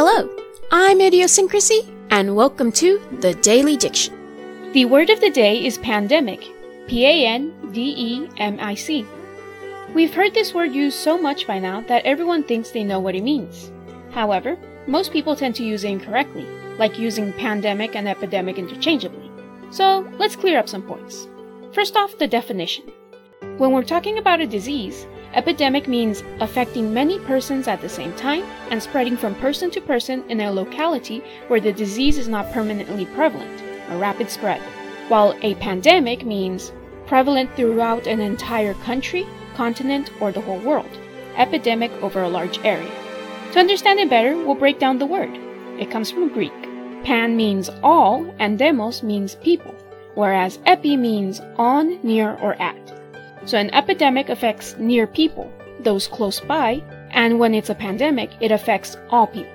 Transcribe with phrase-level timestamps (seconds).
[0.00, 0.30] Hello,
[0.70, 4.14] I'm Idiosyncrasy, and welcome to the Daily Diction.
[4.72, 6.40] The word of the day is pandemic.
[6.86, 9.04] P A N D E M I C.
[9.94, 13.16] We've heard this word used so much by now that everyone thinks they know what
[13.16, 13.72] it means.
[14.12, 14.56] However,
[14.86, 16.46] most people tend to use it incorrectly,
[16.78, 19.28] like using pandemic and epidemic interchangeably.
[19.72, 21.26] So let's clear up some points.
[21.72, 22.84] First off, the definition.
[23.56, 25.08] When we're talking about a disease,
[25.38, 28.42] epidemic means affecting many persons at the same time
[28.72, 33.06] and spreading from person to person in a locality where the disease is not permanently
[33.06, 34.60] prevalent, a rapid spread.
[35.06, 36.72] While a pandemic means
[37.06, 39.24] prevalent throughout an entire country,
[39.54, 40.90] continent, or the whole world,
[41.36, 42.90] epidemic over a large area.
[43.52, 45.30] To understand it better, we'll break down the word.
[45.78, 46.52] It comes from Greek.
[47.04, 49.74] Pan means all, and demos means people,
[50.16, 52.97] whereas epi means on, near, or at.
[53.44, 58.52] So an epidemic affects near people, those close by, and when it's a pandemic, it
[58.52, 59.52] affects all people.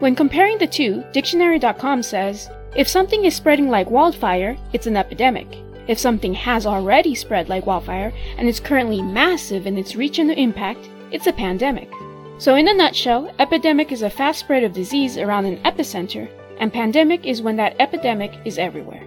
[0.00, 5.48] When comparing the two, dictionary.com says if something is spreading like wildfire, it's an epidemic.
[5.88, 10.30] If something has already spread like wildfire and is currently massive in its reach and
[10.30, 11.90] impact, it's a pandemic.
[12.38, 16.72] So, in a nutshell, epidemic is a fast spread of disease around an epicenter, and
[16.72, 19.04] pandemic is when that epidemic is everywhere.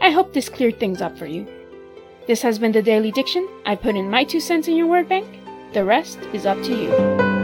[0.00, 1.46] I hope this cleared things up for you.
[2.26, 3.48] This has been the Daily Diction.
[3.64, 5.26] I put in my two cents in your word bank.
[5.74, 7.35] The rest is up to you.